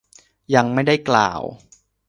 [0.55, 1.41] ยังไม่ได้กล่าว